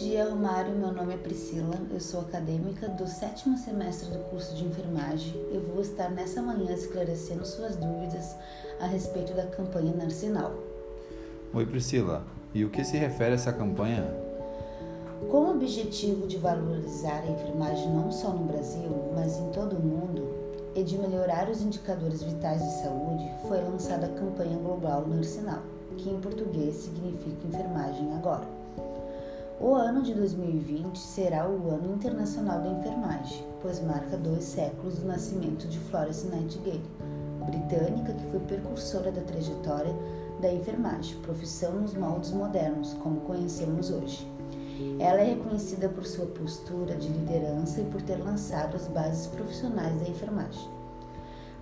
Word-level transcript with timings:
dia, 0.00 0.24
Romário. 0.24 0.74
Meu 0.74 0.90
nome 0.90 1.12
é 1.12 1.16
Priscila, 1.18 1.78
eu 1.92 2.00
sou 2.00 2.22
acadêmica 2.22 2.88
do 2.88 3.06
sétimo 3.06 3.58
semestre 3.58 4.10
do 4.10 4.18
curso 4.30 4.56
de 4.56 4.64
enfermagem. 4.64 5.34
Eu 5.52 5.60
vou 5.60 5.82
estar 5.82 6.08
nessa 6.08 6.40
manhã 6.40 6.72
esclarecendo 6.72 7.44
suas 7.44 7.76
dúvidas 7.76 8.34
a 8.80 8.86
respeito 8.86 9.34
da 9.34 9.44
campanha 9.44 9.92
Narcinal. 9.92 10.54
Oi, 11.52 11.66
Priscila. 11.66 12.24
E 12.54 12.64
o 12.64 12.70
que 12.70 12.82
se 12.82 12.96
refere 12.96 13.32
a 13.32 13.34
essa 13.34 13.52
campanha? 13.52 14.10
Com 15.30 15.36
o 15.36 15.50
objetivo 15.50 16.26
de 16.26 16.38
valorizar 16.38 17.20
a 17.20 17.30
enfermagem 17.30 17.90
não 17.90 18.10
só 18.10 18.30
no 18.30 18.46
Brasil, 18.46 19.12
mas 19.14 19.36
em 19.36 19.50
todo 19.50 19.76
o 19.76 19.82
mundo, 19.82 20.34
e 20.74 20.82
de 20.82 20.96
melhorar 20.96 21.50
os 21.50 21.60
indicadores 21.60 22.22
vitais 22.22 22.62
de 22.62 22.82
saúde, 22.82 23.30
foi 23.46 23.60
lançada 23.60 24.06
a 24.06 24.18
campanha 24.18 24.56
global 24.56 25.06
Narcinal, 25.06 25.62
que 25.98 26.08
em 26.08 26.18
português 26.20 26.74
significa 26.74 27.46
enfermagem 27.46 28.14
agora. 28.14 28.60
O 29.60 29.74
ano 29.74 30.00
de 30.00 30.14
2020 30.14 30.98
será 30.98 31.46
o 31.46 31.68
Ano 31.68 31.94
Internacional 31.94 32.62
da 32.62 32.70
Enfermagem, 32.70 33.46
pois 33.60 33.78
marca 33.78 34.16
dois 34.16 34.42
séculos 34.42 34.96
do 34.96 35.06
nascimento 35.06 35.68
de 35.68 35.78
Florence 35.78 36.26
Nightingale, 36.28 36.80
britânica 37.44 38.14
que 38.14 38.26
foi 38.30 38.40
precursora 38.40 39.12
da 39.12 39.20
trajetória 39.20 39.94
da 40.40 40.50
enfermagem, 40.50 41.20
profissão 41.20 41.72
nos 41.72 41.92
moldes 41.92 42.30
modernos, 42.30 42.94
como 43.02 43.20
conhecemos 43.20 43.90
hoje. 43.90 44.26
Ela 44.98 45.20
é 45.20 45.34
reconhecida 45.34 45.90
por 45.90 46.06
sua 46.06 46.24
postura 46.24 46.96
de 46.96 47.08
liderança 47.08 47.82
e 47.82 47.84
por 47.84 48.00
ter 48.00 48.16
lançado 48.16 48.76
as 48.76 48.88
bases 48.88 49.26
profissionais 49.26 49.94
da 50.00 50.08
enfermagem. 50.08 50.70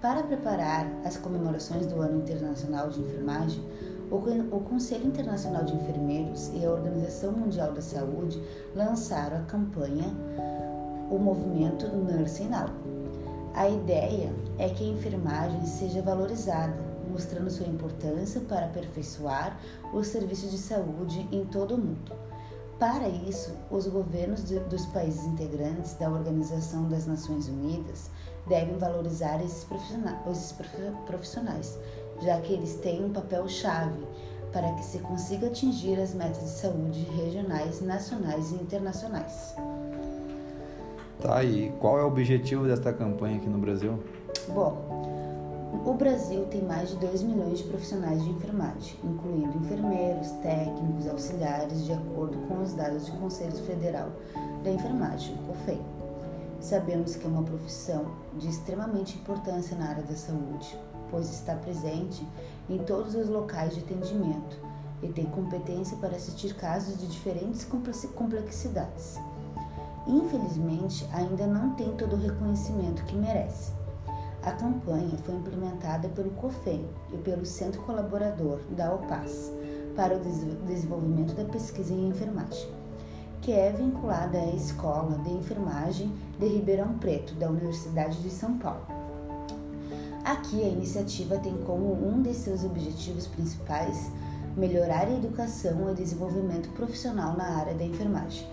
Para 0.00 0.22
preparar 0.22 0.90
as 1.04 1.18
comemorações 1.18 1.86
do 1.86 2.00
Ano 2.00 2.22
Internacional 2.22 2.88
de 2.88 3.02
Enfermagem, 3.02 3.62
o 4.14 4.60
Conselho 4.60 5.06
Internacional 5.06 5.64
de 5.64 5.74
Enfermeiros 5.74 6.50
e 6.52 6.66
a 6.66 6.70
Organização 6.70 7.32
Mundial 7.32 7.72
da 7.72 7.80
Saúde 7.80 8.42
lançaram 8.74 9.38
a 9.38 9.42
campanha 9.44 10.04
O 11.10 11.18
Movimento 11.18 11.86
Nursing 11.88 12.48
Now. 12.48 12.66
A 13.54 13.70
ideia 13.70 14.30
é 14.58 14.68
que 14.68 14.84
a 14.84 14.92
enfermagem 14.92 15.64
seja 15.64 16.02
valorizada, 16.02 16.76
mostrando 17.10 17.50
sua 17.50 17.66
importância 17.66 18.42
para 18.42 18.66
aperfeiçoar 18.66 19.58
os 19.94 20.08
serviços 20.08 20.50
de 20.50 20.58
saúde 20.58 21.26
em 21.32 21.46
todo 21.46 21.74
o 21.74 21.78
mundo. 21.78 22.12
Para 22.78 23.08
isso, 23.08 23.54
os 23.70 23.86
governos 23.86 24.44
de, 24.44 24.58
dos 24.58 24.84
países 24.86 25.24
integrantes 25.24 25.94
da 25.94 26.10
Organização 26.10 26.88
das 26.88 27.06
Nações 27.06 27.48
Unidas 27.48 28.10
devem 28.46 28.76
valorizar 28.76 29.40
esses 29.42 29.64
profissionais 31.06 31.78
já 32.22 32.40
que 32.40 32.52
eles 32.52 32.76
têm 32.76 33.04
um 33.04 33.12
papel 33.12 33.48
chave 33.48 34.06
para 34.52 34.70
que 34.74 34.84
se 34.84 34.98
consiga 34.98 35.46
atingir 35.46 35.98
as 36.00 36.14
metas 36.14 36.42
de 36.42 36.50
saúde 36.50 37.02
regionais, 37.16 37.80
nacionais 37.80 38.52
e 38.52 38.56
internacionais. 38.56 39.54
Tá, 41.20 41.42
e 41.42 41.70
qual 41.80 41.98
é 41.98 42.02
o 42.02 42.08
objetivo 42.08 42.66
desta 42.66 42.92
campanha 42.92 43.36
aqui 43.38 43.48
no 43.48 43.58
Brasil? 43.58 43.98
Bom, 44.48 45.02
o 45.86 45.94
Brasil 45.94 46.44
tem 46.46 46.62
mais 46.62 46.90
de 46.90 46.96
2 46.96 47.22
milhões 47.22 47.58
de 47.58 47.64
profissionais 47.64 48.22
de 48.22 48.30
enfermagem, 48.30 48.96
incluindo 49.02 49.56
enfermeiros, 49.58 50.28
técnicos, 50.42 51.08
auxiliares, 51.08 51.86
de 51.86 51.92
acordo 51.92 52.36
com 52.46 52.62
os 52.62 52.74
dados 52.74 53.06
do 53.06 53.18
Conselho 53.18 53.56
Federal 53.64 54.10
da 54.62 54.70
Enfermagem, 54.70 55.34
o 55.34 55.46
COFEI. 55.46 55.80
Sabemos 56.60 57.16
que 57.16 57.24
é 57.24 57.28
uma 57.28 57.42
profissão 57.42 58.06
de 58.36 58.48
extremamente 58.48 59.16
importância 59.16 59.76
na 59.76 59.88
área 59.88 60.02
da 60.02 60.14
saúde, 60.14 60.78
pois 61.12 61.30
está 61.30 61.54
presente 61.54 62.26
em 62.68 62.78
todos 62.78 63.14
os 63.14 63.28
locais 63.28 63.74
de 63.74 63.80
atendimento 63.80 64.58
e 65.02 65.08
tem 65.08 65.26
competência 65.26 65.96
para 65.98 66.16
assistir 66.16 66.54
casos 66.54 66.98
de 66.98 67.06
diferentes 67.06 67.64
complexidades. 68.14 69.20
Infelizmente, 70.06 71.06
ainda 71.12 71.46
não 71.46 71.74
tem 71.74 71.94
todo 71.96 72.14
o 72.14 72.18
reconhecimento 72.18 73.04
que 73.04 73.14
merece. 73.14 73.72
A 74.42 74.52
campanha 74.52 75.16
foi 75.18 75.36
implementada 75.36 76.08
pelo 76.08 76.30
COFEM 76.30 76.84
e 77.12 77.18
pelo 77.18 77.46
Centro 77.46 77.80
Colaborador 77.82 78.58
da 78.70 78.92
OPAS 78.92 79.52
para 79.94 80.16
o 80.16 80.20
desenvolvimento 80.66 81.34
da 81.34 81.44
pesquisa 81.44 81.92
em 81.92 82.08
enfermagem, 82.08 82.68
que 83.40 83.52
é 83.52 83.70
vinculada 83.70 84.38
à 84.38 84.50
Escola 84.50 85.18
de 85.18 85.30
Enfermagem 85.30 86.12
de 86.38 86.46
Ribeirão 86.46 86.98
Preto, 86.98 87.34
da 87.34 87.48
Universidade 87.48 88.20
de 88.20 88.30
São 88.30 88.58
Paulo. 88.58 89.01
Aqui 90.24 90.62
a 90.62 90.68
iniciativa 90.68 91.36
tem 91.38 91.56
como 91.64 91.92
um 91.92 92.22
de 92.22 92.32
seus 92.32 92.62
objetivos 92.64 93.26
principais 93.26 94.10
melhorar 94.56 95.08
a 95.08 95.14
educação 95.14 95.90
e 95.90 95.94
desenvolvimento 95.94 96.68
profissional 96.70 97.36
na 97.36 97.58
área 97.58 97.74
da 97.74 97.84
enfermagem. 97.84 98.46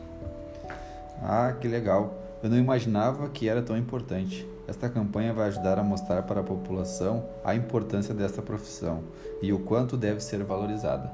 Ah, 1.21 1.55
que 1.59 1.67
legal! 1.67 2.13
Eu 2.41 2.49
não 2.49 2.57
imaginava 2.57 3.29
que 3.29 3.47
era 3.47 3.61
tão 3.61 3.77
importante. 3.77 4.47
Esta 4.67 4.89
campanha 4.89 5.33
vai 5.33 5.49
ajudar 5.49 5.77
a 5.77 5.83
mostrar 5.83 6.23
para 6.23 6.39
a 6.39 6.43
população 6.43 7.25
a 7.43 7.53
importância 7.53 8.13
desta 8.13 8.41
profissão 8.41 9.03
e 9.41 9.51
o 9.51 9.59
quanto 9.59 9.97
deve 9.97 10.21
ser 10.21 10.43
valorizada. 10.43 11.11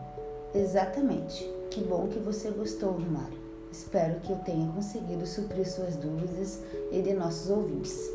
Exatamente. 0.53 1.49
Que 1.69 1.81
bom 1.83 2.07
que 2.07 2.19
você 2.19 2.51
gostou, 2.51 2.91
Romário. 2.91 3.39
Espero 3.71 4.21
que 4.21 4.31
eu 4.31 4.37
tenha 4.37 4.71
conseguido 4.71 5.25
suprir 5.25 5.67
suas 5.67 5.97
dúvidas 5.97 6.61
e 6.91 7.01
de 7.01 7.13
nossos 7.13 7.49
ouvintes. 7.49 8.09